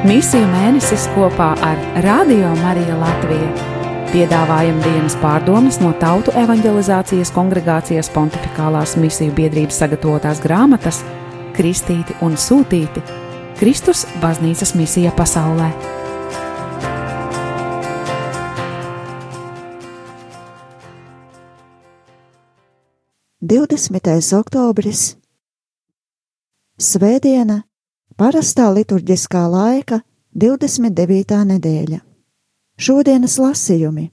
Misiju 0.00 0.46
mēnesis 0.48 1.02
kopā 1.12 1.50
ar 1.60 1.80
Radio 2.00 2.54
Mariju 2.56 2.94
Latviju. 2.96 3.48
Piedāvājam 4.08 4.78
dienas 4.80 5.12
pārdomas 5.20 5.76
no 5.82 5.90
Tautu 6.00 6.32
evanģelizācijas 6.40 7.28
kongregācijas 7.36 8.08
pontificālās 8.14 8.96
misiju 8.96 9.36
biedrības 9.36 9.82
sagatavotās 9.82 10.40
grāmatas 10.40 11.02
Kristīti 11.52 12.16
un 12.24 12.40
Sūtīti- 12.40 13.04
Kristus 13.60 14.06
baznīcas 14.24 14.72
misija 14.74 15.12
pasaulē. 15.12 15.68
20. 23.42 24.38
oktobris 24.38 25.16
Svētdiena, 26.80 27.64
parastā 28.16 28.70
liturģiskā 28.74 29.44
laika 29.50 30.00
29. 30.34 31.44
nedēļa. 31.54 32.00
Šodienas 32.80 33.36
lasījumi 33.38 34.10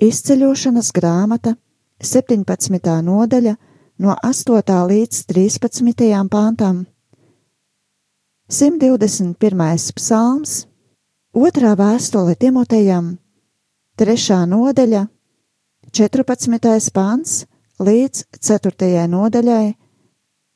Izceļošanas 0.00 0.92
grāmata 0.96 1.54
17. 2.00 2.94
nodaļa 3.04 3.56
no 4.00 4.14
8. 4.24 4.78
līdz 4.90 5.26
13. 5.28 6.28
pāntam 6.32 6.86
121. 8.50 9.92
psalms, 9.94 10.66
2. 11.36 11.74
vēstule 11.78 12.34
Timotejam, 12.34 13.18
3. 14.00 14.38
nodaļa, 14.50 15.04
14. 15.92 16.90
pāns 16.96 17.44
līdz 17.78 18.24
4. 18.40 19.04
nodaļai, 19.06 19.74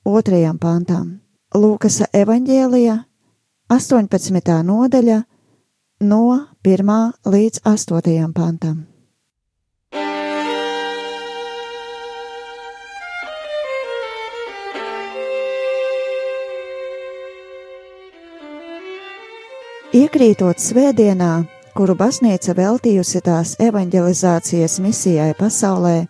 2. 0.08 0.56
pantām. 0.58 1.23
Lūkasa 1.54 2.08
evanģēlija, 2.10 2.96
18. 3.70 4.54
nodaļa, 4.66 5.20
no 6.02 6.22
1. 6.66 6.88
līdz 7.30 7.60
8. 7.70 8.32
pantam. 8.34 8.80
Iekrītot 19.94 20.58
svētdienā, 20.58 21.44
kuru 21.78 21.94
baznīca 21.94 22.56
veltījusi 22.58 23.22
tās 23.22 23.54
evanģelizācijas 23.62 24.80
misijai 24.82 25.30
pasaulē, 25.38 26.08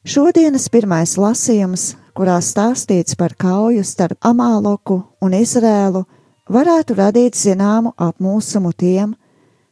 Šodienas 0.00 0.70
pirmais 0.72 1.18
lasījums, 1.20 1.90
kurā 2.20 2.36
stāstīts 2.44 3.16
par 3.16 3.32
kauju 3.32 3.80
starp 3.80 4.20
Amāloku 4.28 4.98
un 5.24 5.32
Izrēlu, 5.32 6.04
varētu 6.52 6.98
radīt 6.98 7.38
zināmu 7.40 7.94
apmūsumu 7.96 8.74
tiem, 8.76 9.14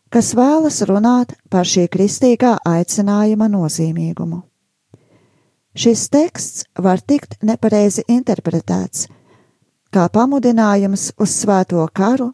kas 0.08 0.32
vēlas 0.32 0.80
runāt 0.88 1.34
par 1.52 1.68
šī 1.68 1.84
kristīgā 1.92 2.54
aicinājuma 2.64 3.50
nozīmīgumu. 3.52 4.40
Šis 5.76 6.08
teksts 6.08 6.64
var 6.80 7.04
tikt 7.04 7.36
nepareizi 7.44 8.06
interpretēts 8.08 9.10
kā 9.92 10.08
pamudinājums 10.12 11.12
uz 11.20 11.34
svēto 11.42 11.84
karu 11.92 12.32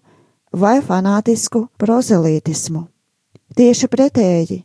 vai 0.54 0.78
fanātisku 0.82 1.66
prozelītismu. 1.78 2.86
Tieši 3.54 3.90
pretēji 3.90 4.62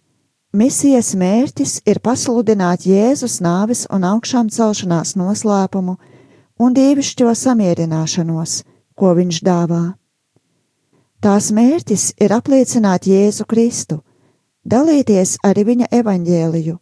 Misijas 0.50 1.11
mērķis 1.14 1.75
ir 1.86 2.00
pasludināt 2.02 2.88
Jēzus 2.89 3.36
nāves 3.45 3.83
un 3.94 4.02
augšām 4.02 4.47
celšanās 4.50 5.11
noslēpumu 5.14 5.94
un 6.58 6.73
dievišķo 6.73 7.36
samierināšanos, 7.38 8.64
ko 8.97 9.11
viņš 9.14 9.42
dāvā. 9.45 9.83
Tās 11.22 11.52
mērķis 11.53 12.16
ir 12.17 12.33
apliecināt 12.33 13.05
Jēzu 13.05 13.45
Kristu, 13.45 14.00
dalīties 14.66 15.36
ar 15.45 15.59
viņa 15.67 15.92
evaņģēliju, 16.00 16.80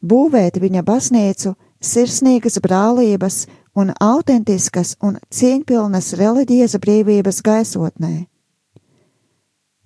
būvēt 0.00 0.56
viņa 0.56 0.84
baznīcu 0.86 1.52
sirsnīgas 1.84 2.56
brālības 2.64 3.42
un 3.76 3.92
autentiskas 4.00 4.94
un 5.04 5.20
cieņpilnas 5.28 6.14
reliģijas 6.16 6.78
brīvības 6.80 7.42
gaisotnē 7.44 8.14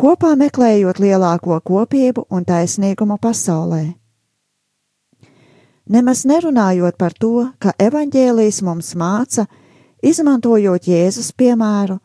kopā 0.00 0.34
meklējot 0.41 1.00
lielāko 1.03 1.59
kopību 1.61 2.25
un 2.33 2.44
taisnīgumu 2.49 3.19
pasaulē. 3.21 3.83
Nemaz 5.91 6.22
nerunājot 6.25 6.97
par 6.97 7.16
to, 7.19 7.50
ka 7.59 7.75
evaņģēlijas 7.77 8.61
mums 8.62 8.94
māca, 8.94 9.44
izmantojot 10.00 10.87
Jēzus 10.87 11.33
piemēru, 11.37 11.99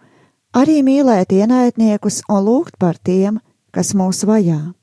arī 0.58 0.82
mīlēt 0.84 1.36
ienaidniekus 1.38 2.24
un 2.28 2.42
lūgt 2.48 2.80
par 2.82 2.98
tiem, 2.98 3.38
kas 3.72 3.94
mūs 3.94 4.24
vajā. 4.28 4.74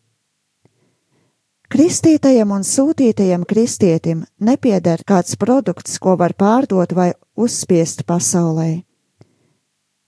Kristītajam 1.73 2.53
un 2.53 2.65
sūtītajam 2.69 3.45
kristietim 3.49 4.27
nepieder 4.39 5.03
kāds 5.09 5.39
produkts, 5.41 5.99
ko 5.99 6.15
var 6.21 6.37
pārdot 6.37 6.93
vai 6.93 7.11
uzspiest 7.35 8.05
pasaulē. 8.07 8.85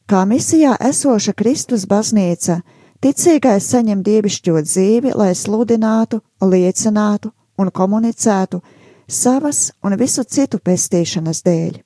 Kā 0.05 0.23
misijā 0.29 0.77
esoša 0.85 1.33
Kristus 1.33 1.87
baznīca 1.89 2.61
Ticīgais 3.05 3.67
saņem 3.69 4.01
dievišķo 4.01 4.61
dzīvi, 4.65 5.11
lai 5.13 5.35
sludinātu, 5.37 6.23
liecinātu 6.41 7.35
un 7.61 7.69
komunicētu 7.69 8.63
savas 9.05 9.59
un 9.85 9.93
visu 10.01 10.23
citu 10.25 10.57
pestīšanas 10.57 11.43
dēļ. 11.45 11.83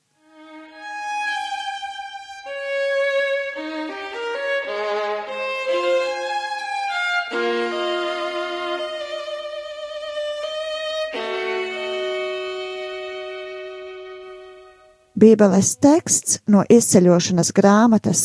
Bībeles 15.19 15.73
teksts 15.83 16.39
no 16.47 16.63
izceļošanas 16.63 17.51
grāmatas 17.59 18.23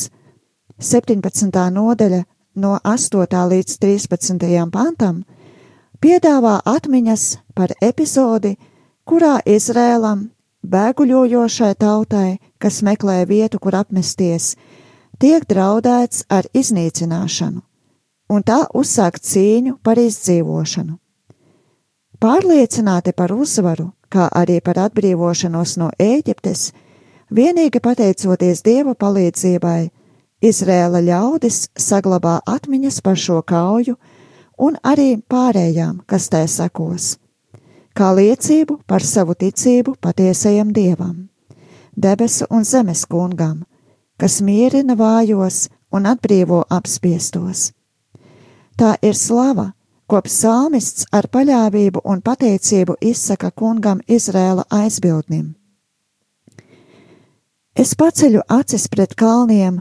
17. 0.77 1.49
nodaļa 1.73 2.21
no 2.55 2.79
8. 2.83 3.49
līdz 3.49 3.77
13. 3.81 4.69
pantam 4.71 5.23
piedāvā 6.01 6.59
atmiņas 6.65 7.23
par 7.55 7.73
epizodi, 7.81 8.55
kurā 9.05 9.39
Izrēlam, 9.45 10.29
bēguļojošai 10.63 11.73
tautai, 11.79 12.39
kas 12.59 12.81
meklē 12.85 13.23
vietu, 13.27 13.59
kur 13.59 13.75
apmesties, 13.75 14.55
tiek 15.19 15.45
draudēts 15.49 16.25
ar 16.29 16.45
iznīcināšanu, 16.53 17.61
un 18.29 18.43
tā 18.43 18.59
uzsākt 18.73 19.25
cīņu 19.25 19.79
par 19.83 19.97
izdzīvošanu. 19.97 20.97
Pārliecināti 22.21 23.11
par 23.17 23.33
uzvaru, 23.35 23.91
kā 24.09 24.29
arī 24.31 24.61
par 24.61 24.77
atbrīvošanos 24.85 25.75
no 25.81 25.89
Ēģiptes, 25.99 26.71
vienīgi 27.33 27.81
pateicoties 27.83 28.61
Dieva 28.63 28.93
palīdzībai, 28.95 29.89
Izrēla 30.43 30.99
ļaudis 31.05 31.69
saglabā 31.79 32.39
atmiņas 32.49 32.99
par 33.01 33.19
šo 33.19 33.39
kauju 33.47 33.95
un 34.59 34.75
arī 34.83 35.15
pārējām, 35.31 36.01
kas 36.05 36.27
tai 36.29 36.45
sekos, 36.51 37.17
kā 37.95 38.11
liecību 38.17 38.81
par 38.87 39.05
savu 39.07 39.37
ticību 39.39 39.95
patiesajam 40.03 40.73
dievam, 40.75 41.29
debesu 41.95 42.49
un 42.51 42.67
zemes 42.67 43.05
kungam, 43.07 43.63
kas 44.19 44.41
mierina 44.41 44.97
vājos 44.99 45.69
un 45.93 46.09
atbrīvo 46.09 46.63
apspiestos. 46.69 47.71
Tā 48.75 48.97
ir 49.01 49.15
slava, 49.15 49.71
ko 50.09 50.19
psalmists 50.25 51.07
ar 51.13 51.29
paļāvību 51.31 52.03
un 52.03 52.21
pateicību 52.21 52.97
izsaka 53.01 53.51
kungam 53.51 54.01
Izrēla 54.07 54.65
aizbildnim. 54.69 55.53
Es 57.73 57.95
paceļu 57.97 58.43
acis 58.53 58.85
pret 58.91 59.15
kalniem, 59.17 59.79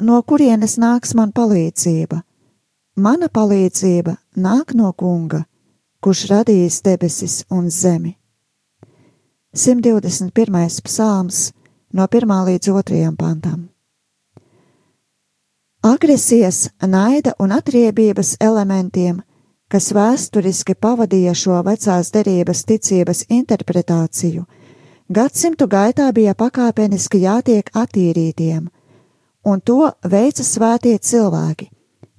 no 0.00 0.20
kurienes 0.22 0.76
nāks 0.80 1.14
man 1.14 1.32
palīdzība? 1.36 2.20
Mana 2.96 3.28
palīdzība 3.32 4.16
nāk 4.36 4.74
no 4.74 4.92
kunga, 4.92 5.44
kurš 6.00 6.26
radījis 6.30 6.80
debesis 6.84 7.36
un 7.50 7.70
zemi. 7.70 8.16
121. 9.54 10.80
psalms 10.86 11.50
no 11.92 12.06
1. 12.06 12.34
līdz 12.48 12.70
2. 12.70 13.12
pantam. 13.18 13.68
Agresijas, 15.82 16.68
naida 16.82 17.32
un 17.38 17.52
atriebības 17.56 18.34
elementiem, 18.40 19.22
kas 19.70 19.92
vēsturiski 19.96 20.74
pavadīja 20.74 21.32
šo 21.34 21.62
vecās 21.64 22.10
derības 22.12 22.66
ticības 22.68 23.24
interpretāciju, 23.28 24.44
gadsimtu 25.08 25.66
gaitā 25.66 26.10
bija 26.12 26.34
pakāpeniski 26.34 27.24
jātiek 27.24 27.72
attīrītiem– 27.74 28.68
un 29.44 29.60
to 29.60 29.90
veica 30.04 30.44
svētie 30.44 30.96
cilvēki, 30.98 31.70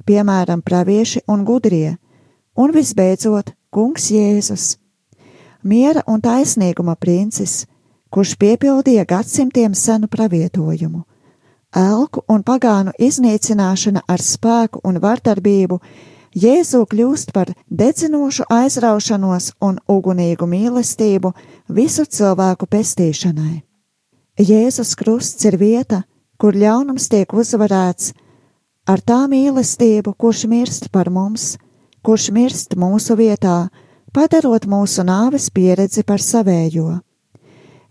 piemēram, 0.06 0.62
pravieši 0.62 1.23
un 1.27 1.45
gudrie, 1.45 1.97
un 2.57 2.73
visbeidzot, 2.73 3.53
Kungs 3.71 4.09
Jēzus, 4.12 4.75
miera 5.63 6.01
un 6.07 6.19
taisnīguma 6.19 6.97
princis, 7.00 7.65
kurš 8.12 8.35
piepildīja 8.35 9.06
gadsimtiem 9.07 9.73
senu 9.77 10.09
pravietojumu, 10.12 11.06
elku 11.71 12.25
un 12.27 12.44
pagānu 12.44 12.91
iznīcināšana 13.00 14.03
ar 14.07 14.19
spēku 14.19 14.81
un 14.83 15.00
vardarbību, 15.00 15.79
Jēzu 16.31 16.85
kļūst 16.88 17.33
par 17.35 17.50
dedzinošu 17.68 18.45
aizraušanos 18.47 19.50
un 19.68 19.79
ugunīgu 19.91 20.47
mīlestību 20.47 21.33
visu 21.68 22.06
cilvēku 22.07 22.69
pestīšanai. 22.71 23.57
Jēzus 24.39 24.95
krusts 24.95 25.44
ir 25.45 25.57
vieta, 25.59 26.03
kur 26.41 26.57
ļaunums 26.57 27.05
tiek 27.11 27.29
uzvarēts, 27.38 28.15
ar 28.89 29.01
tā 29.05 29.19
mīlestību, 29.29 30.15
kurš 30.17 30.47
mirst 30.49 30.89
par 30.89 31.11
mums, 31.13 31.59
kurš 32.01 32.31
mirst 32.33 32.73
mūsu 32.73 33.13
vietā, 33.19 33.69
padarot 34.09 34.65
mūsu 34.65 35.05
nāves 35.05 35.51
pieredzi 35.53 36.01
par 36.03 36.23
savējo. 36.23 36.97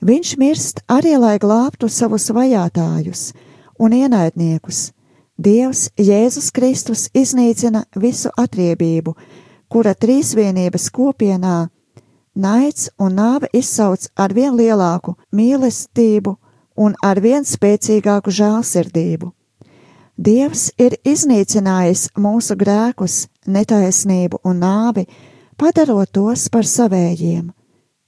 Viņš 0.02 0.36
mirst 0.40 0.82
arī, 0.90 1.14
lai 1.20 1.36
glābtu 1.38 1.86
savus 1.92 2.30
vajātājus 2.34 3.30
un 3.78 3.94
ienaidniekus, 3.94 4.90
Dievs 5.40 5.86
Jēzus 5.96 6.50
Kristus 6.52 7.06
iznīcina 7.16 7.86
visu 7.96 8.28
atriebību, 8.36 9.14
kura 9.72 9.94
trīsvienības 9.94 10.90
kopienā 10.92 11.70
naids 12.36 12.90
un 13.00 13.14
nāve 13.16 13.48
izsauc 13.56 14.04
ar 14.20 14.34
vien 14.36 14.52
lielāku 14.58 15.14
mīlestību 15.32 16.34
un 16.76 16.94
ar 17.02 17.20
vien 17.20 17.44
spēcīgāku 17.44 18.32
žēlsirdību. 18.34 19.32
Dievs 20.20 20.68
ir 20.76 20.98
iznīcinājis 21.06 22.10
mūsu 22.20 22.56
grēkus, 22.60 23.26
netaisnību 23.46 24.42
un 24.44 24.60
nāvi, 24.60 25.06
padarot 25.56 26.10
tos 26.12 26.48
par 26.52 26.68
savējiem, 26.68 27.46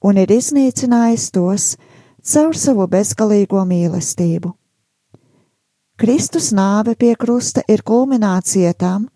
un 0.05 0.19
ir 0.21 0.29
iznīcinājis 0.35 1.31
tos 1.33 1.71
caur 2.21 2.53
savu 2.53 2.85
bezgalīgo 2.87 3.63
mīlestību. 3.65 4.53
Kristus 5.97 6.51
nāve 6.53 6.95
pie 6.99 7.15
krusta 7.15 7.63
ir 7.69 7.81
kulminācija 7.81 8.73
tam, 8.73 9.07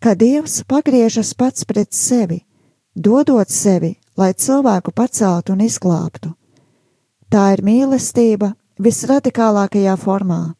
ka 0.00 0.14
Dievs 0.14 0.62
pagriežas 0.68 1.32
pats 1.34 1.64
pret 1.64 1.92
sevi, 1.92 2.42
dodot 2.94 3.48
sevi, 3.48 3.94
lai 4.16 4.32
cilvēku 4.32 4.92
paceltu 4.92 5.52
un 5.56 5.64
izglābtu. 5.64 6.32
Tā 7.32 7.52
ir 7.56 7.64
mīlestība 7.64 8.52
visradikālākajā 8.82 9.96
formā. 9.96 10.54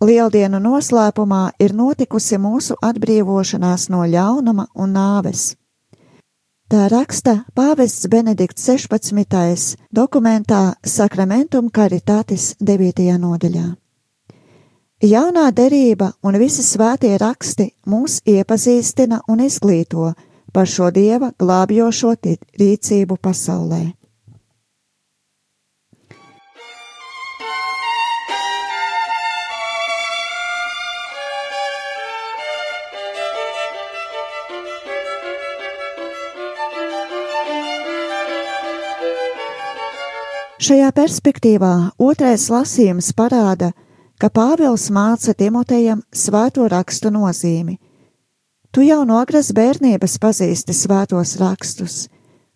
Lieldienu 0.00 0.58
noslēpumā 0.64 1.50
ir 1.60 1.74
notikusi 1.76 2.38
mūsu 2.40 2.76
atbrīvošanās 2.80 3.90
no 3.92 4.06
ļaunuma 4.08 4.70
un 4.74 4.94
nāves. 4.96 5.54
Tā 6.70 6.86
raksta 6.88 7.44
pāvests 7.54 8.06
Benedikts 8.08 8.64
16. 8.68 9.76
dokumentā 9.90 10.74
Sacramentum 10.86 11.68
Caritatis 11.68 12.54
9. 12.60 13.10
nodaļā. 13.18 13.66
Jaunā 15.00 15.46
derība 15.50 16.12
un 16.22 16.36
visi 16.38 16.62
svētie 16.62 17.16
raksti 17.18 17.70
mūs 17.88 18.20
iepazīstina 18.28 19.22
un 19.28 19.40
izglīto 19.40 20.12
par 20.52 20.66
šo 20.68 20.90
dieva 20.90 21.32
glābjošo 21.38 22.14
rīcību 22.60 23.16
pasaulē. 23.16 23.99
Šajā 40.70 40.92
perspektīvā 40.94 41.68
otrais 41.98 42.44
lasījums 42.46 43.08
parāda, 43.18 43.72
ka 44.22 44.28
Pāvils 44.30 44.84
māca 44.94 45.32
Timotejam 45.34 46.04
svēto 46.14 46.68
rakstu 46.70 47.10
nozīmi. 47.10 47.74
Tu 48.70 48.84
jau 48.86 49.00
no 49.02 49.16
agras 49.18 49.50
bērnības 49.50 50.14
pazīsti 50.22 50.76
svētos 50.78 51.32
rakstus, 51.40 51.96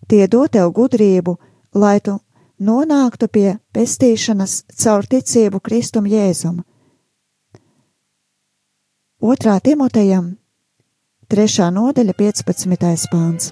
tie 0.06 0.28
dod 0.30 0.52
tev 0.54 0.70
gudrību, 0.76 1.34
lai 1.74 1.96
tu 2.06 2.14
nonāktu 2.62 3.26
pie 3.34 3.56
pestīšanas 3.74 4.60
caur 4.84 5.10
ticību 5.10 5.58
Kristum 5.58 6.06
Jēzum. 6.06 6.62
2. 9.26 9.58
Timotejam, 9.66 10.30
3. 11.34 11.70
nodaļa, 11.82 12.18
15. 12.22 13.10
pāns. 13.10 13.50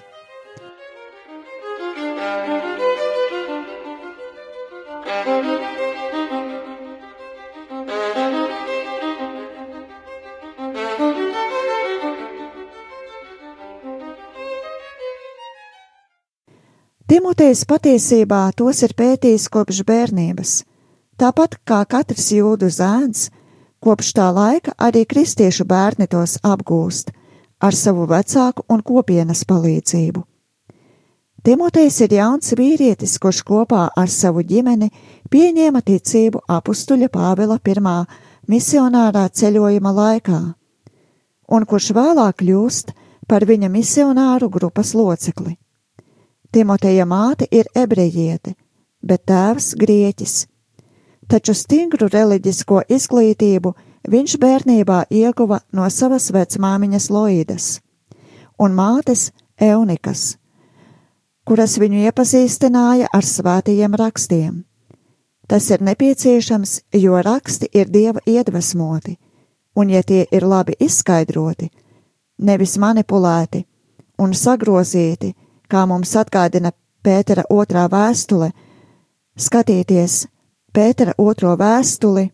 Timotejs 17.13 17.59
patiesībā 17.69 18.39
tos 18.57 18.79
ir 18.81 18.95
pētījis 18.97 19.43
kopš 19.53 19.83
bērnības, 19.85 20.53
tāpat 21.21 21.59
kā 21.61 21.83
katrs 21.85 22.31
jūdu 22.33 22.71
zēns, 22.73 23.27
kopš 23.85 24.09
tā 24.17 24.31
laika 24.33 24.73
arī 24.81 25.03
kristiešu 25.05 25.67
bērni 25.69 26.07
tos 26.09 26.39
apgūst 26.41 27.13
ar 27.61 27.77
savu 27.77 28.07
vecāku 28.09 28.65
un 28.65 28.81
kopienas 28.81 29.45
palīdzību. 29.45 30.25
Timotejs 31.45 32.01
ir 32.07 32.17
jauns 32.17 32.57
vīrietis, 32.57 33.19
kurš 33.21 33.45
kopā 33.45 33.85
ar 33.93 34.09
savu 34.09 34.41
ģimeni 34.41 34.89
pieņēma 35.29 35.85
ticību 35.85 36.41
apustuļa 36.49 37.13
Pāvila 37.13 37.61
pirmā 37.61 37.97
misionārā 38.49 39.27
ceļojuma 39.29 39.97
laikā, 40.01 40.45
un 41.45 41.69
kurš 41.69 41.93
vēlāk 41.93 42.41
kļūst 42.41 42.95
par 43.29 43.45
viņa 43.45 43.69
misionāru 43.69 44.49
grupas 44.49 44.97
locekli. 44.97 45.59
Timoteja 46.53 47.05
māte 47.09 47.47
ir 47.49 47.65
ebrejiete, 47.73 48.53
bet 49.01 49.25
tēvs 49.25 49.73
grieķis. 49.79 50.35
Taču 51.27 51.55
stingru 51.57 52.09
reliģisko 52.13 52.83
izglītību 52.93 53.71
viņš 54.13 54.35
bērnībā 54.37 54.99
ieguva 55.09 55.63
no 55.73 55.87
savas 55.89 56.29
vecmāmiņas 56.35 57.09
Loīdas 57.09 57.67
un 58.61 58.75
mātes 58.77 59.31
Eunikas, 59.57 60.37
kuras 61.47 61.79
viņu 61.81 62.05
iepazīstināja 62.07 63.09
ar 63.13 63.25
svētajiem 63.25 63.97
rakstiem. 63.97 64.63
Tas 65.49 65.69
ir 65.73 65.81
nepieciešams, 65.83 66.79
jo 67.01 67.19
raksti 67.19 67.67
ir 67.73 67.89
dieva 67.91 68.21
iedvesmoti, 68.29 69.17
un 69.75 69.89
ja 69.89 70.03
tie 70.03 70.27
ir 70.31 70.45
labi 70.47 70.77
izskaidroti, 70.79 71.71
nevis 72.37 72.77
manipulēti 72.77 73.65
un 74.21 74.37
sagrozīti, 74.37 75.33
kā 75.69 75.85
mums 75.89 76.15
atgādina 76.19 76.71
Pētera 77.03 77.43
otrā 77.51 77.89
vēstule, 77.91 78.53
skatīties 79.35 80.25
Pētera 80.73 81.13
otro 81.17 81.53
vēstuli 81.59 82.29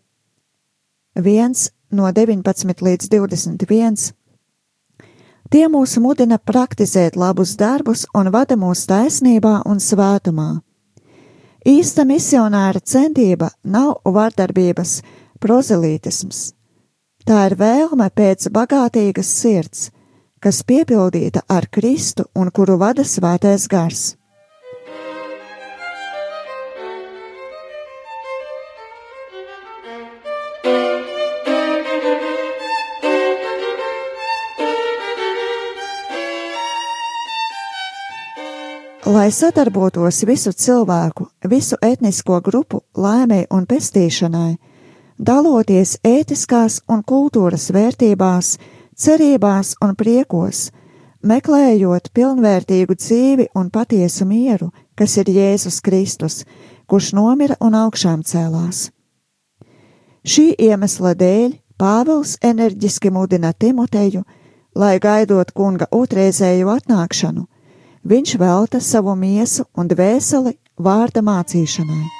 1 1.18 1.66
no 1.90 2.12
19 2.14 2.84
līdz 2.86 3.10
21. 3.10 4.00
Tie 5.50 5.66
mūs 5.66 5.96
mudina 5.98 6.38
praktizēt 6.38 7.16
labus 7.18 7.56
darbus 7.58 8.06
un 8.14 8.30
vada 8.30 8.54
mūs 8.54 8.84
taisnībā 8.86 9.62
un 9.66 9.82
svētumā. 9.82 10.60
Īsta 11.66 12.06
misionāra 12.06 12.80
centība 12.80 13.50
nav 13.64 13.98
vardarbības 14.06 15.00
prozelītisms. 15.42 16.52
Tā 17.26 17.48
ir 17.50 17.56
vēlme 17.58 18.06
pēc 18.14 18.46
bagātīgas 18.54 19.28
sirds, 19.42 19.90
kas 20.40 20.62
piepildīta 20.64 21.44
ar 21.48 21.68
Kristu 21.68 22.24
un 22.34 22.48
kuru 22.52 22.78
vada 22.80 23.04
svētais 23.04 23.68
gars. 23.68 24.14
Lai 39.10 39.30
sadarbotos 39.34 40.22
visu 40.24 40.52
cilvēku, 40.54 41.24
visu 41.50 41.76
etnisko 41.82 42.38
grupu 42.40 42.84
laimēji 42.94 43.48
un 43.50 43.64
pestīšanai, 43.66 44.52
daloties 45.18 45.96
ētiskās 46.06 46.78
un 46.88 47.02
kultūras 47.02 47.72
vērtībās, 47.74 48.52
cerībās 49.00 49.74
un 49.84 49.94
priekos, 49.96 50.68
meklējot 51.24 52.10
pilnvērtīgu 52.16 52.96
dzīvi 52.96 53.48
un 53.56 53.70
patiesu 53.72 54.26
mieru, 54.28 54.70
kas 54.94 55.16
ir 55.20 55.32
Jēzus 55.32 55.80
Kristus, 55.84 56.42
kurš 56.86 57.12
nomira 57.16 57.56
un 57.60 57.76
augšām 57.78 58.24
cēlās. 58.26 58.90
Šī 60.26 60.52
iemesla 60.68 61.14
dēļ 61.16 61.56
Pāvils 61.80 62.36
enerģiski 62.44 63.08
mudina 63.08 63.54
Timoteju, 63.56 64.20
lai 64.76 64.98
gaidot 65.00 65.54
kunga 65.56 65.88
otrreizēju 65.90 66.68
atnākšanu, 66.68 67.46
viņš 68.04 68.36
velta 68.36 68.84
savu 68.84 69.16
miesu 69.16 69.64
un 69.72 69.88
dvēseli 69.88 70.58
vārda 70.76 71.24
mācīšanai. 71.24 72.19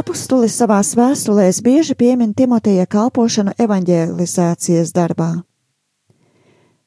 Apustulis 0.00 0.54
savās 0.56 0.94
vēstulēs 0.96 1.58
bieži 1.60 1.92
piemin 1.98 2.30
Timoteja 2.32 2.86
kalpošanu 2.88 3.52
evaņģēlizācijas 3.60 4.94
darbā. 4.96 5.42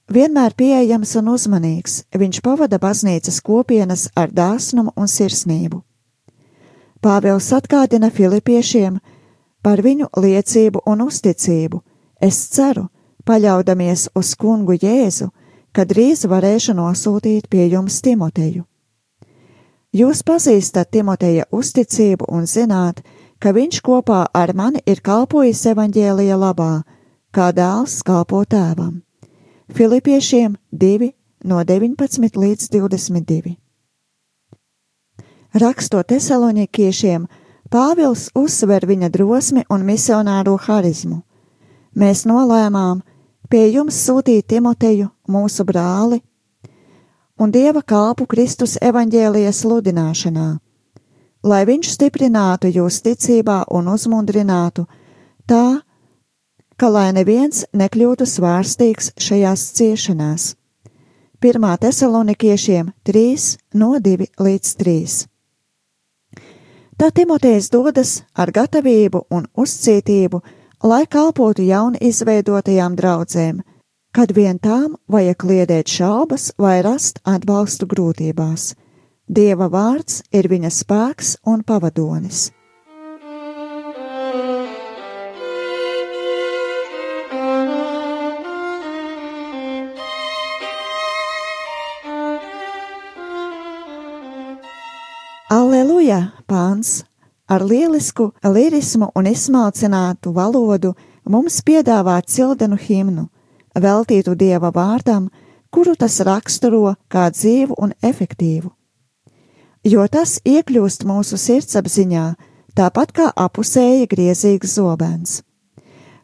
Vienmēr 0.10 0.56
pieejams 0.58 1.12
un 1.20 1.30
uzmanīgs, 1.36 2.00
viņš 2.18 2.40
pavada 2.42 2.80
baznīcas 2.82 3.38
kopienas 3.46 4.08
ar 4.18 4.34
dāsnumu 4.34 4.96
un 4.98 5.12
sirsnību. 5.12 5.84
Pāvils 7.06 7.52
atgādina 7.54 8.10
filipiešiem 8.10 8.98
par 9.62 9.86
viņu 9.86 10.10
liecību 10.18 10.82
un 10.90 11.06
uzticību. 11.06 11.84
Es 12.18 12.42
ceru, 12.56 12.88
paļaudamies 13.30 14.10
uz 14.18 14.34
kungu 14.34 14.80
Jēzu, 14.80 15.30
ka 15.70 15.86
drīz 15.86 16.26
varēšu 16.26 16.80
nosūtīt 16.82 17.46
pie 17.52 17.68
jums 17.76 18.02
Timoteju. 18.02 18.66
Jūs 19.94 20.24
pazīstat 20.26 20.90
Timoteja 20.90 21.44
uzticību 21.54 22.26
un 22.34 22.48
zināt, 22.50 23.04
ka 23.38 23.52
viņš 23.54 23.82
kopā 23.86 24.24
ar 24.34 24.54
mani 24.58 24.82
ir 24.90 25.04
kalpojis 25.06 25.62
evaņģēlija 25.70 26.38
labā, 26.42 26.82
kā 27.30 27.52
dēls 27.54 28.00
kalpo 28.02 28.42
tēvam. 28.50 29.04
Filipiešiem 29.70 30.56
2 30.72 31.12
no 31.46 31.62
19 31.62 32.42
līdz 32.42 32.72
22. 32.74 33.54
Rakstot 35.54 36.10
Tesalonikiešiem, 36.10 37.30
Pāvils 37.70 38.32
uzsver 38.34 38.88
viņa 38.90 39.12
drosmi 39.14 39.62
un 39.70 39.86
misionāro 39.86 40.58
harizmu. 40.58 41.22
Mēs 41.94 42.26
nolēmām 42.26 43.06
pie 43.50 43.68
jums 43.70 44.02
sūtīt 44.08 44.50
Timoteju, 44.50 45.12
mūsu 45.30 45.66
brāli, 45.66 46.24
un 47.40 47.52
dieva 47.52 47.82
kalpu 47.82 48.28
Kristus 48.30 48.76
evaņģēlijas 48.82 49.64
sludināšanā, 49.64 50.48
lai 51.44 51.64
viņš 51.70 51.90
stiprinātu 51.96 52.72
jūs 52.72 53.02
ticībā 53.06 53.64
un 53.74 53.90
uzmundrinātu 53.94 54.86
tā, 55.50 55.82
ka 56.78 56.90
lai 56.90 57.12
neviens 57.16 57.66
nekļūtu 57.74 58.28
svārstīgs 58.28 59.14
šajās 59.18 59.66
ciešanās. 59.78 60.54
1. 61.44 61.78
Tesalonikiešiem 61.84 62.94
3 63.04 63.48
no 63.76 63.98
2 64.00 64.30
līdz 64.40 64.76
3. 64.80 65.28
Tā 66.94 67.10
Timotejs 67.12 67.68
dodas 67.74 68.22
ar 68.38 68.52
gatavību 68.54 69.26
un 69.34 69.50
uzcītību, 69.58 70.40
lai 70.88 71.04
kalpotu 71.10 71.66
jauni 71.66 72.00
izveidotajām 72.00 72.96
draudzēm, 72.96 73.60
kad 74.14 74.32
vien 74.32 74.60
tām 74.62 74.94
vajag 75.10 75.38
kliedēt 75.42 75.90
šaubas 75.90 76.52
vai 76.62 76.82
rast 76.86 77.18
atbalstu 77.26 77.88
grūtībās. 77.90 78.74
Dieva 79.28 79.70
vārds 79.74 80.22
ir 80.32 80.50
viņa 80.52 80.70
spēks 80.70 81.38
un 81.50 81.64
pavadonis. 81.66 82.52
Aleluja! 95.54 96.34
Pāns 96.50 97.04
ar 97.50 97.66
lielisku 97.66 98.32
lirismu 98.46 99.10
un 99.18 99.28
izsmalcinātu 99.30 100.34
valodu 100.34 100.94
mums 101.30 101.62
piedāvā 101.66 102.20
cildenu 102.26 102.78
himnu, 102.78 103.28
veltītu 103.76 104.36
dieva 104.36 104.72
vārdam, 104.72 105.30
kuru 105.74 105.96
tas 105.96 106.20
raksturo 106.22 106.96
kā 107.10 107.30
dzīvu 107.34 107.78
un 107.78 107.94
efektīvu. 108.02 108.72
Jo 109.84 110.06
tas 110.08 110.38
iekļūst 110.48 111.04
mūsu 111.04 111.38
sirdsapziņā, 111.38 112.28
tāpat 112.78 113.12
kā 113.12 113.32
apusēja 113.36 114.08
griezīgs 114.08 114.78
zobens. 114.78 115.42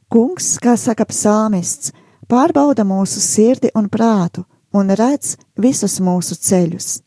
Kungs, 0.10 0.56
kā 0.64 0.78
saka 0.78 1.06
psalmists, 1.06 1.92
pārbauda 2.30 2.86
mūsu 2.88 3.20
sirdi 3.20 3.70
un 3.76 3.90
prātu 3.90 4.46
un 4.74 4.94
redz 4.96 5.36
visus 5.58 6.00
mūsu 6.00 6.38
ceļus. 6.40 7.00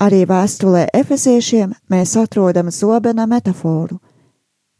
Arī 0.00 0.24
vēstulē 0.24 0.86
efeziešiem 0.96 1.74
mēs 1.92 2.16
atrodam 2.16 2.70
zobena 2.72 3.26
metaforu. 3.28 3.98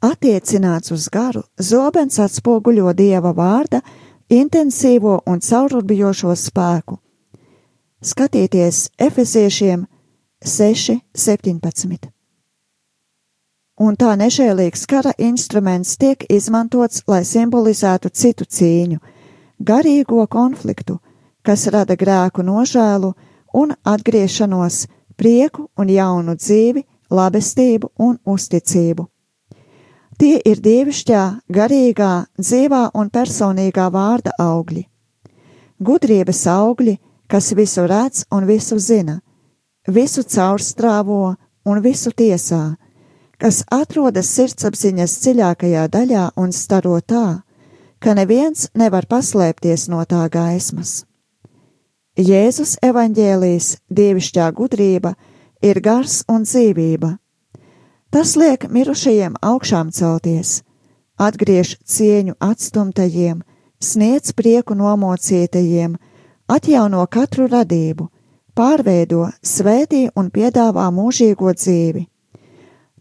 Attiecināts 0.00 0.94
uz 0.96 1.10
garu, 1.12 1.42
zobens 1.60 2.16
atspoguļo 2.25 2.94
dieva 2.96 3.34
vārda 3.37 3.82
intensīvo 4.30 5.20
un 5.26 5.40
caururbijošo 5.42 6.34
spēku. 6.38 6.99
Skatieties 8.00 8.88
Efeziešiem 8.99 9.84
6.17. 10.46 12.08
Un 13.80 13.96
tā 13.96 14.14
nežēlīgs 14.20 14.87
kara 14.88 15.12
instruments 15.18 15.96
tiek 16.00 16.25
izmantots, 16.28 17.02
lai 17.08 17.22
simbolizētu 17.25 18.10
citu 18.12 18.44
cīņu, 18.44 19.00
garīgo 19.58 20.26
konfliktu, 20.28 20.99
kas 21.42 21.66
rada 21.72 21.96
grēku 21.96 22.44
nožēlu 22.44 23.14
un 23.56 23.72
atgriešanos 23.84 24.84
prieku 25.16 25.68
un 25.76 25.88
jaunu 25.88 26.37
dzīvi, 26.37 26.84
labestību 27.10 27.90
un 27.99 28.18
uzticību. 28.25 29.08
Tie 30.20 30.36
ir 30.44 30.58
dievišķā, 30.60 31.20
garīgā, 31.48 32.10
dzīvā 32.36 32.90
un 32.92 33.08
personīgā 33.08 33.86
vārda 33.88 34.34
augļi. 34.36 34.82
Gudrības 35.80 36.42
augļi, 36.52 36.98
kas 37.24 37.54
visu 37.56 37.86
redz 37.88 38.26
un 38.28 38.44
visu 38.44 38.76
zina, 38.76 39.22
visu 39.88 40.20
caurstrāvo 40.28 41.36
un 41.64 41.80
visu 41.80 42.12
tiesā, 42.12 42.76
kas 43.40 43.62
atrodas 43.72 44.28
sirdsapziņas 44.36 45.14
dziļākajā 45.24 45.86
daļā 45.88 46.26
un 46.36 46.52
staro 46.52 46.98
tā, 47.00 47.40
ka 47.96 48.12
neviens 48.12 48.68
nevar 48.76 49.08
paslēpties 49.08 49.88
no 49.88 50.04
tā 50.04 50.26
gaismas. 50.28 51.06
Jēzus 52.20 52.76
evaņģēlijas 52.84 53.72
dievišķā 53.88 54.52
gudrība 54.52 55.14
ir 55.64 55.80
gars 55.80 56.20
un 56.28 56.44
dzīvība. 56.44 57.14
Tas 58.10 58.34
liek 58.34 58.66
mirušajiem 58.66 59.36
augšām 59.38 59.92
celties, 59.94 60.64
atgriež 61.14 61.76
cieņu 61.86 62.34
atstumtajiem, 62.42 63.44
sniedz 63.78 64.32
prieku 64.34 64.74
nomocītajiem, 64.74 65.94
atjauno 66.50 67.04
katru 67.06 67.46
radību, 67.46 68.08
pārveido, 68.58 69.28
svētī 69.46 70.08
un 70.18 70.32
piedāvā 70.34 70.88
mūžīgo 70.90 71.54
dzīvi. 71.54 72.08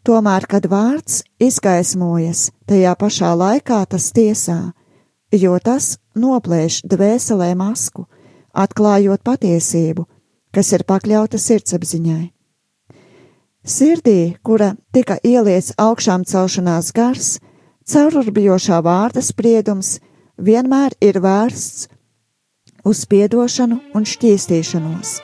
Tomēr, 0.05 0.45
kad 0.45 0.69
vārds 0.69 1.23
izgaismojas, 1.41 2.51
tajā 2.69 2.93
pašā 2.93 3.33
laikā 3.33 3.81
tas 3.89 4.11
tiesā, 4.13 4.61
jo 5.33 5.57
tas 5.57 5.97
noplēš 6.13 6.83
dvēselē 6.85 7.55
masku, 7.57 8.05
atklājot 8.53 9.25
patiesību, 9.25 10.05
kas 10.53 10.71
ir 10.77 10.85
pakļauta 10.85 11.41
sirdsapziņai. 11.41 12.38
Sirdī, 13.69 14.33
kura 14.41 14.71
tika 14.89 15.19
ieliets 15.21 15.75
augšām 15.77 16.23
celšanās 16.25 16.88
gars, 16.89 17.27
caururbjošā 17.85 18.79
vārda 18.81 19.21
spriedums 19.21 19.99
vienmēr 20.41 20.95
ir 21.05 21.19
vērsts 21.21 21.85
uz 22.89 23.03
piedošanu 23.11 23.77
un 23.93 24.07
šķīstīšanos. 24.09 25.19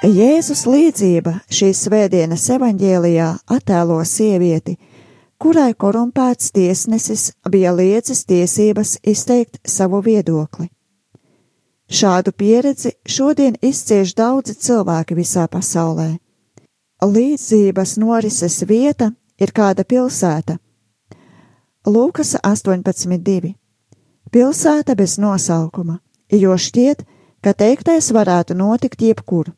Jēzus 0.00 0.64
līdzība 0.64 1.42
šīs 1.52 1.84
svētdienas 1.84 2.46
evaņģēlijā 2.56 3.28
attēlo 3.52 4.00
sievieti, 4.08 4.78
kurai 5.40 5.72
korumpēts 5.74 6.52
tiesnesis 6.52 7.30
bija 7.50 7.72
liedzis 7.72 8.26
tiesības 8.28 8.98
izteikt 9.02 9.58
savu 9.64 10.02
viedokli. 10.04 10.68
Šādu 11.90 12.32
pieredzi 12.32 12.92
šodien 13.08 13.56
izcieš 13.62 14.14
daudzi 14.14 14.54
cilvēki 14.54 15.16
visā 15.18 15.48
pasaulē. 15.50 16.10
Līdzības 17.02 17.96
norises 17.98 18.60
vieta 18.68 19.10
ir 19.40 19.50
kāda 19.56 19.84
pilsēta. 19.88 20.58
Lūkas 21.88 22.36
18.2. 22.44 23.54
Pilsēta 24.30 24.94
bez 24.94 25.16
nosaukuma, 25.18 25.98
jo 26.30 26.54
šķiet, 26.54 27.02
ka 27.42 27.56
teiktais 27.56 28.12
varētu 28.12 28.54
notikt 28.54 29.02
jebkur. 29.02 29.50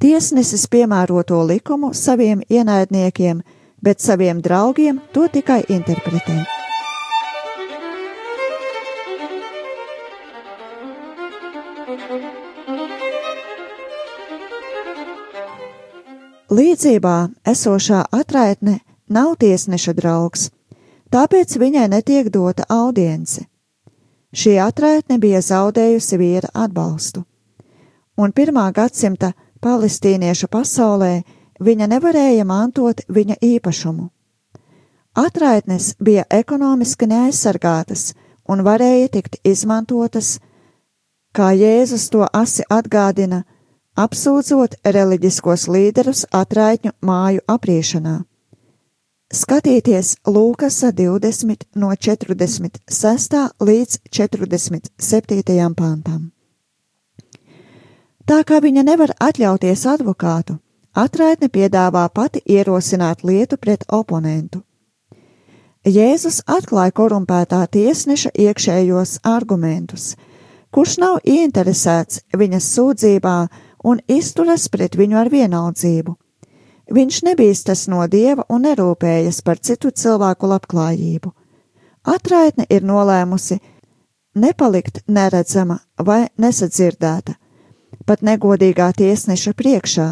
Tiesnesis 0.00 0.64
piemēro 0.70 1.20
to 1.28 1.42
likumu 1.44 1.90
saviem 1.92 2.40
ienaidniekiem, 2.48 3.42
bet 3.82 4.00
saviem 4.00 4.40
draugiem 4.40 5.00
to 5.12 5.26
tikai 5.28 5.62
interpretē. 5.68 6.44
Līdzībā 16.50 17.16
esošā 17.46 18.00
atraitne 18.10 18.80
nav 19.06 19.36
tiesneša 19.38 19.92
draugs, 19.94 20.48
tāpēc 21.14 21.54
viņai 21.62 21.86
netiek 21.92 22.30
dota 22.34 22.66
audience. 22.68 23.44
Šī 24.34 24.56
atraitne 24.62 25.18
bija 25.22 25.40
zaudējusi 25.42 26.18
vīra 26.18 26.50
atbalstu, 26.54 27.22
un 28.18 28.34
pirmā 28.34 28.66
gadsimta 28.74 29.32
palestīniešu 29.62 30.50
pasaulē 30.50 31.22
viņa 31.60 31.86
nevarēja 31.92 32.44
mantot 32.44 33.02
viņa 33.08 33.36
īpašumu. 33.40 34.08
Atraitnes 35.20 35.94
bija 35.98 36.24
ekonomiski 36.30 37.06
neaizsargātas 37.10 38.12
un 38.48 38.62
varēja 38.66 39.08
tikt 39.16 39.36
izmantotas, 39.44 40.38
kā 41.34 41.50
Jēzus 41.54 42.08
to 42.10 42.26
asi 42.32 42.64
atgādina, 42.70 43.42
apsūdzot 43.98 44.78
reliģiskos 44.84 45.66
līderus 45.68 46.24
atraitņu 46.32 46.94
māju 47.02 47.42
apriešanā. 47.46 48.20
Skatīties 49.30 50.16
Lūkasa 50.26 50.90
20 50.90 51.68
no 51.78 51.92
46. 51.94 53.36
līdz 53.62 54.00
47. 54.10 55.74
pantam. 55.78 56.32
Tā 58.26 58.40
kā 58.46 58.58
viņa 58.62 58.82
nevar 58.86 59.12
atļauties 59.22 59.86
advokātu, 59.90 60.58
atraitne 60.94 61.48
piedāvā 61.48 62.08
pati 62.14 62.42
ierosināt 62.46 63.24
lietu 63.24 63.56
pret 63.56 63.84
oponentu. 63.88 64.62
Jēzus 65.86 66.42
atklāja 66.44 66.92
korumpētā 66.92 67.62
tiesneša 67.72 68.34
iekšējos 68.36 69.20
argumentus, 69.24 70.14
kurš 70.70 70.98
nav 71.00 71.20
ieinteresēts 71.24 72.26
viņas 72.36 72.66
sūdzībā 72.76 73.36
un 73.84 74.02
izturas 74.08 74.68
pret 74.68 74.96
viņu 74.96 75.16
ar 75.16 75.30
vienaldzību. 75.32 76.16
Viņš 76.90 77.22
nebīstas 77.24 77.86
no 77.88 78.04
dieva 78.10 78.44
un 78.50 78.66
nerūpējas 78.66 79.40
par 79.46 79.60
citu 79.62 79.90
cilvēku 79.90 80.50
labklājību. 80.50 81.32
Atraitne 82.04 82.66
ir 82.68 82.82
nolēmusi 82.84 83.60
nepalikt 84.34 85.04
neredzama 85.06 85.78
vai 85.96 86.26
nesadzirdēta, 86.36 87.36
pat 88.06 88.24
negodīgā 88.26 88.90
tiesneša 88.96 89.54
priekšā, 89.54 90.08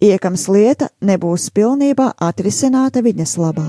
iekams 0.00 0.48
lieta 0.48 0.88
nebūs 1.04 1.50
pilnībā 1.54 2.12
atrisināta 2.18 3.04
viņas 3.04 3.36
labā. 3.40 3.68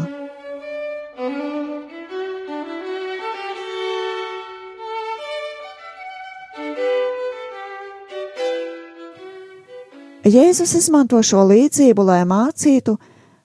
Jēzus 10.21 10.75
izmanto 10.77 11.17
šo 11.25 11.41
līdzību, 11.49 12.03
lai 12.05 12.21
mācītu 12.29 12.93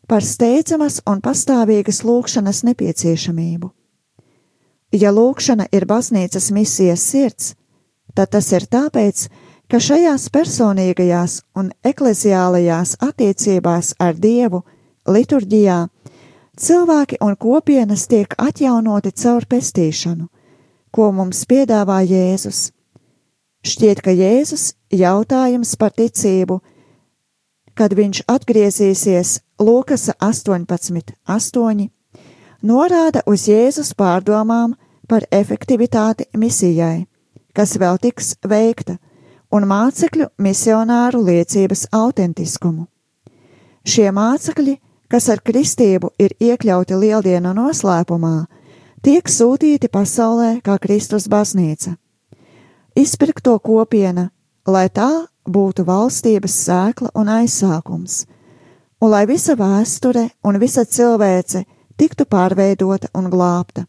par 0.07 0.23
steidzamas 0.23 1.01
un 1.09 1.23
pastāvīgas 1.25 2.03
lūkšanas 2.05 2.63
nepieciešamību. 2.69 3.71
Ja 4.93 5.11
lūkšana 5.11 5.67
ir 5.73 5.87
baznīcas 5.89 6.51
misijas 6.53 7.03
sirds, 7.03 7.55
tad 8.15 8.31
tas 8.37 8.53
ir 8.53 8.69
tāpēc, 8.71 9.27
ka 9.71 9.81
šajās 9.83 10.29
personīgajās 10.35 11.41
un 11.59 11.71
ekleziālajās 11.85 12.97
attiecībās 13.03 13.95
ar 14.03 14.15
Dievu, 14.15 14.63
liturģijā, 15.11 15.81
cilvēki 16.57 17.19
un 17.21 17.37
kopienas 17.37 18.07
tiek 18.11 18.35
atjaunoti 18.39 19.13
caur 19.23 19.47
pestīšanu, 19.51 20.29
ko 20.95 21.11
mums 21.13 21.45
piedāvā 21.51 22.01
Jēzus. 22.07 22.71
Šķiet, 23.67 24.03
ka 24.03 24.15
Jēzus 24.15 24.75
jautājums 24.95 25.75
par 25.77 25.91
ticību, 25.99 26.61
kad 27.77 27.93
viņš 27.93 28.23
atgriezīsies 28.31 29.41
Lūkas 29.61 30.11
18, 30.23 31.17
8, 31.27 31.89
norāda 32.63 33.25
uz 33.27 33.49
Jēzus 33.51 33.93
pārdomām 33.99 34.77
par 35.09 35.27
efektivitāti 35.31 36.29
misijai, 36.39 37.07
kas 37.53 37.75
vēl 37.81 37.99
tiks 37.99 38.37
veikta, 38.47 38.99
un 39.51 39.67
mācekļu 39.69 40.31
misionāru 40.43 41.23
liecības 41.27 41.87
autentiskumu. 41.93 42.87
Šie 43.87 44.09
mācekļi, 44.11 44.79
kas 45.09 45.29
ar 45.31 45.43
kristību 45.45 46.11
ir 46.19 46.35
iekļauti 46.41 46.99
lieldienu 46.99 47.53
noslēpumā, 47.55 48.47
tiek 49.03 49.29
sūtīti 49.31 49.93
pasaulē 49.93 50.59
kā 50.67 50.79
Kristus 50.83 51.29
baznīca 51.31 51.95
izpirkto 52.97 53.59
kopiena, 53.59 54.31
lai 54.67 54.89
tā 54.89 55.27
būtu 55.47 55.85
valstības 55.87 56.55
sēkla 56.67 57.13
un 57.15 57.29
aizsākums, 57.29 58.25
un 59.01 59.13
lai 59.13 59.27
visa 59.29 59.55
vēsture 59.59 60.31
un 60.45 60.59
visa 60.59 60.85
cilvēce 60.85 61.65
tiktu 62.01 62.25
pārveidota 62.25 63.13
un 63.15 63.29
glābta. 63.31 63.85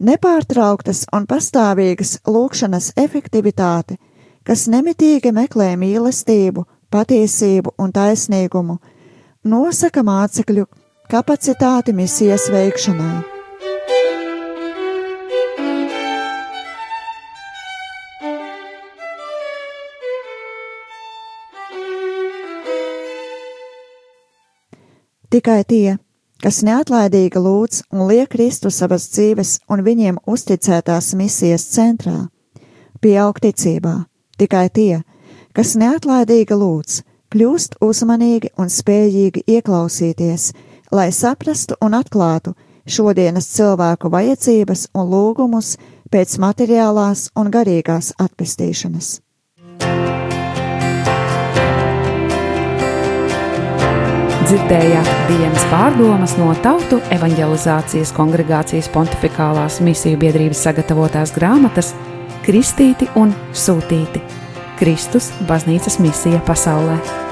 Nepārtrauktas 0.00 1.04
un 1.12 1.26
pastāvīgas 1.28 2.20
lūkšanas 2.24 2.94
efektivitāte, 2.96 3.98
kas 4.46 4.66
nemitīgi 4.72 5.32
meklē 5.36 5.74
mīlestību, 5.80 6.64
patiesību 6.90 7.74
un 7.78 7.92
taisnīgumu, 7.94 8.78
nosaka 9.44 10.04
mācekļu 10.06 10.66
kapacitāti 11.10 11.94
misijas 11.96 12.48
veikšanai. 12.52 13.40
Tikai 25.30 25.60
tie, 25.62 25.98
kas 26.42 26.56
neatlaidīgi 26.66 27.38
lūdz 27.38 27.84
un 27.94 28.08
liek 28.08 28.32
Kristu 28.32 28.72
savas 28.74 29.04
dzīves 29.12 29.60
un 29.70 29.84
viņiem 29.86 30.18
uzticētās 30.26 31.12
misijas 31.14 31.68
centrā, 31.70 32.16
pieaug 32.98 33.38
ticībā. 33.38 33.92
Tikai 34.40 34.70
tie, 34.72 35.02
kas 35.52 35.74
neatlaidīgi 35.76 36.56
lūdz, 36.56 37.02
kļūst 37.28 37.74
uzmanīgi 37.84 38.54
un 38.56 38.70
spējīgi 38.72 39.42
ieklausīties, 39.58 40.46
lai 40.96 41.10
saprastu 41.12 41.76
un 41.84 41.98
atklātu 41.98 42.54
šodienas 42.88 43.50
cilvēku 43.52 44.08
vajadzības 44.08 44.88
un 44.96 45.10
lūgumus 45.12 45.74
pēc 46.08 46.38
materiālās 46.40 47.28
un 47.36 47.52
garīgās 47.52 48.14
atpestīšanas. 48.16 49.18
Dzirdējāt 54.50 55.10
dienas 55.28 55.66
pārdomas 55.70 56.32
no 56.40 56.48
Tautu 56.64 56.96
evanģelizācijas 57.14 58.10
kongregācijas 58.16 58.88
pontificālās 58.90 59.82
misiju 59.84 60.18
biedrības 60.24 60.64
sagatavotās 60.64 61.36
grāmatas 61.36 61.92
Kristīti 62.44 63.08
un 63.20 63.34
Sūtīti- 63.52 64.22
Kristus 64.80 65.30
baznīcas 65.48 66.00
misija 66.00 66.40
pasaulē. 66.46 67.29